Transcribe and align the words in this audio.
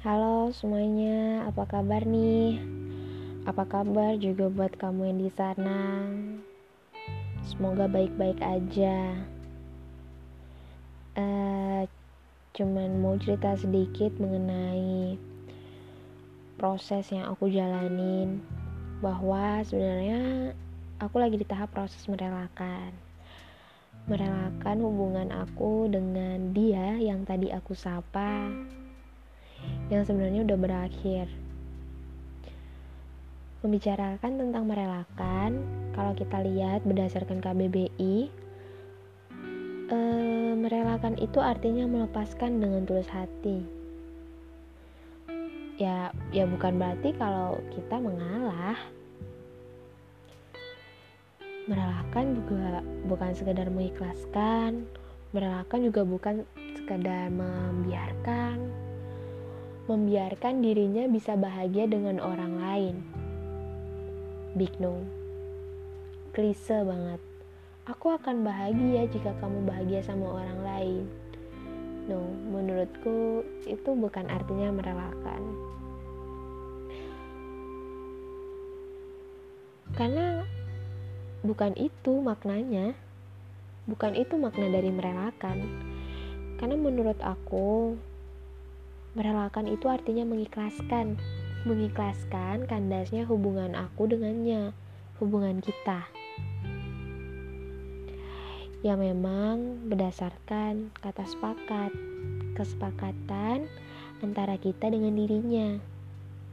Halo 0.00 0.48
semuanya, 0.56 1.44
apa 1.44 1.68
kabar 1.68 2.08
nih? 2.08 2.56
Apa 3.44 3.68
kabar 3.68 4.16
juga 4.16 4.48
buat 4.48 4.72
kamu 4.80 5.12
yang 5.12 5.20
di 5.20 5.30
sana? 5.36 6.08
Semoga 7.44 7.84
baik-baik 7.84 8.40
aja. 8.40 9.12
Uh, 11.12 11.84
cuman 12.56 12.96
mau 13.04 13.20
cerita 13.20 13.52
sedikit 13.60 14.16
mengenai 14.16 15.20
proses 16.56 17.04
yang 17.12 17.28
aku 17.28 17.52
jalanin 17.52 18.40
bahwa 19.04 19.60
sebenarnya 19.68 20.56
aku 20.96 21.20
lagi 21.20 21.36
di 21.36 21.44
tahap 21.44 21.76
proses 21.76 22.08
merelakan 22.08 22.96
merelakan 24.08 24.80
hubungan 24.80 25.28
aku 25.28 25.92
dengan 25.92 26.56
dia 26.56 26.96
yang 26.96 27.28
tadi 27.28 27.52
aku 27.52 27.76
sapa 27.76 28.48
yang 29.90 30.06
sebenarnya 30.06 30.46
udah 30.46 30.58
berakhir. 30.58 31.26
Membicarakan 33.60 34.40
tentang 34.40 34.64
merelakan, 34.64 35.50
kalau 35.92 36.16
kita 36.16 36.40
lihat 36.40 36.80
berdasarkan 36.86 37.44
KBBI, 37.44 38.32
eh, 39.90 40.52
merelakan 40.56 41.18
itu 41.20 41.42
artinya 41.42 41.84
melepaskan 41.84 42.62
dengan 42.62 42.86
tulus 42.88 43.10
hati. 43.10 43.66
Ya, 45.76 46.14
ya 46.32 46.48
bukan 46.48 46.80
berarti 46.80 47.12
kalau 47.18 47.60
kita 47.74 48.00
mengalah. 48.00 48.78
Merelakan 51.68 52.40
juga 52.40 52.80
bukan 53.04 53.30
sekedar 53.36 53.68
mengikhlaskan, 53.68 54.88
merelakan 55.36 55.80
juga 55.86 56.02
bukan 56.02 56.34
sekedar 56.74 57.30
membiarkan, 57.30 58.58
membiarkan 59.88 60.60
dirinya 60.60 61.08
bisa 61.08 61.38
bahagia 61.38 61.88
dengan 61.88 62.20
orang 62.20 62.54
lain. 62.60 62.96
Big 64.58 64.74
no. 64.82 65.00
Klise 66.34 66.82
banget. 66.82 67.22
Aku 67.88 68.12
akan 68.12 68.42
bahagia 68.44 69.08
jika 69.08 69.32
kamu 69.40 69.64
bahagia 69.64 70.02
sama 70.04 70.30
orang 70.30 70.60
lain. 70.62 71.04
No, 72.10 72.22
menurutku 72.50 73.46
itu 73.64 73.90
bukan 73.94 74.26
artinya 74.26 74.74
merelakan. 74.74 75.42
Karena 79.94 80.42
bukan 81.46 81.74
itu 81.78 82.18
maknanya. 82.18 82.94
Bukan 83.90 84.14
itu 84.14 84.34
makna 84.38 84.70
dari 84.70 84.90
merelakan. 84.94 85.58
Karena 86.58 86.76
menurut 86.78 87.18
aku, 87.18 87.98
Merelakan 89.10 89.66
itu 89.66 89.90
artinya 89.90 90.22
mengikhlaskan. 90.22 91.18
Mengikhlaskan 91.66 92.70
kandasnya 92.70 93.26
hubungan 93.26 93.74
aku 93.74 94.06
dengannya, 94.06 94.70
hubungan 95.18 95.58
kita. 95.58 96.06
Ya 98.86 98.94
memang 98.94 99.82
berdasarkan 99.90 100.94
kata 101.02 101.26
sepakat, 101.26 101.90
kesepakatan 102.54 103.66
antara 104.22 104.54
kita 104.62 104.86
dengan 104.86 105.18
dirinya, 105.18 105.82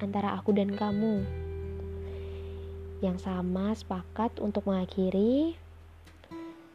antara 0.00 0.32
aku 0.40 0.56
dan 0.56 0.72
kamu. 0.72 1.28
Yang 3.04 3.28
sama 3.28 3.76
sepakat 3.76 4.40
untuk 4.40 4.64
mengakhiri, 4.64 5.52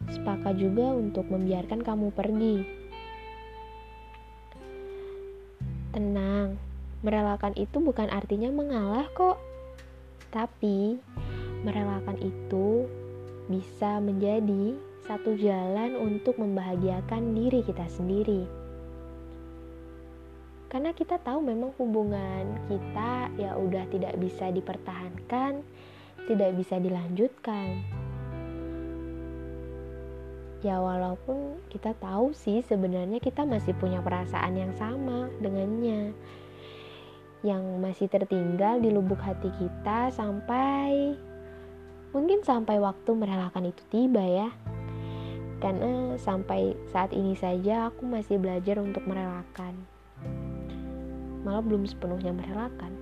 sepakat 0.05 0.53
juga 0.61 0.93
untuk 0.93 1.25
membiarkan 1.33 1.81
kamu 1.81 2.13
pergi 2.13 2.82
Tenang, 5.93 6.57
merelakan 7.05 7.53
itu 7.53 7.77
bukan 7.77 8.09
artinya 8.09 8.49
mengalah 8.49 9.05
kok. 9.13 9.37
Tapi, 10.33 10.97
merelakan 11.61 12.17
itu 12.17 12.89
bisa 13.45 14.01
menjadi 14.01 14.73
satu 15.05 15.37
jalan 15.37 15.93
untuk 15.93 16.41
membahagiakan 16.41 17.37
diri 17.37 17.61
kita 17.61 17.85
sendiri. 17.93 18.49
Karena 20.73 20.97
kita 20.97 21.21
tahu 21.21 21.45
memang 21.45 21.77
hubungan 21.77 22.57
kita 22.65 23.29
ya 23.37 23.53
udah 23.53 23.85
tidak 23.93 24.17
bisa 24.17 24.49
dipertahankan, 24.49 25.61
tidak 26.25 26.57
bisa 26.57 26.81
dilanjutkan 26.81 27.85
ya 30.63 30.79
walaupun 30.79 31.59
kita 31.67 31.91
tahu 31.99 32.31
sih 32.31 32.63
sebenarnya 32.63 33.19
kita 33.19 33.43
masih 33.43 33.75
punya 33.75 33.99
perasaan 33.99 34.55
yang 34.55 34.71
sama 34.79 35.27
dengannya. 35.43 36.15
Yang 37.43 37.63
masih 37.83 38.07
tertinggal 38.07 38.79
di 38.79 38.87
lubuk 38.87 39.19
hati 39.19 39.51
kita 39.59 40.15
sampai 40.15 41.19
mungkin 42.15 42.39
sampai 42.47 42.79
waktu 42.79 43.11
merelakan 43.11 43.75
itu 43.75 43.83
tiba 43.91 44.23
ya. 44.23 44.49
Karena 45.59 46.15
sampai 46.15 46.75
saat 46.95 47.11
ini 47.11 47.35
saja 47.35 47.91
aku 47.91 48.07
masih 48.07 48.39
belajar 48.39 48.79
untuk 48.79 49.03
merelakan. 49.03 49.75
Malah 51.43 51.63
belum 51.63 51.83
sepenuhnya 51.83 52.31
merelakan. 52.31 52.95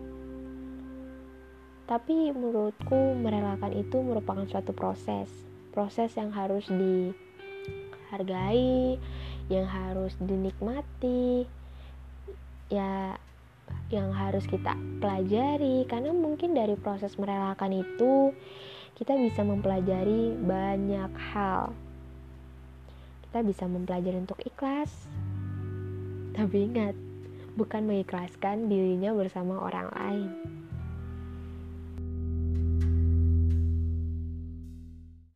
Tapi 1.86 2.34
menurutku 2.34 3.20
merelakan 3.22 3.78
itu 3.78 4.02
merupakan 4.02 4.46
suatu 4.50 4.74
proses. 4.74 5.30
Proses 5.76 6.16
yang 6.18 6.34
harus 6.34 6.66
di 6.72 7.14
hargai, 8.12 9.00
yang 9.48 9.66
harus 9.68 10.14
dinikmati, 10.20 11.48
ya 12.72 13.16
yang 13.92 14.12
harus 14.16 14.48
kita 14.48 14.76
pelajari 15.04 15.84
karena 15.88 16.16
mungkin 16.16 16.56
dari 16.56 16.80
proses 16.80 17.20
merelakan 17.20 17.84
itu 17.84 18.32
kita 18.96 19.16
bisa 19.20 19.44
mempelajari 19.44 20.36
banyak 20.40 21.12
hal. 21.34 21.76
Kita 23.28 23.40
bisa 23.42 23.64
mempelajari 23.66 24.20
untuk 24.20 24.40
ikhlas. 24.44 24.92
Tapi 26.32 26.68
ingat, 26.68 26.96
bukan 27.56 27.88
mengikhlaskan 27.88 28.68
dirinya 28.68 29.16
bersama 29.16 29.58
orang 29.64 29.88
lain. 29.96 30.30